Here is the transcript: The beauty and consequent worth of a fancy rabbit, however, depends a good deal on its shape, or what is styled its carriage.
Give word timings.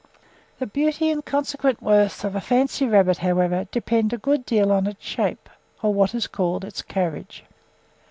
The 0.57 0.65
beauty 0.65 1.11
and 1.11 1.23
consequent 1.23 1.79
worth 1.79 2.25
of 2.25 2.35
a 2.35 2.41
fancy 2.41 2.87
rabbit, 2.87 3.19
however, 3.19 3.67
depends 3.71 4.11
a 4.15 4.17
good 4.17 4.47
deal 4.47 4.71
on 4.71 4.87
its 4.87 5.05
shape, 5.05 5.47
or 5.83 5.93
what 5.93 6.15
is 6.15 6.23
styled 6.23 6.65
its 6.65 6.81
carriage. 6.81 7.43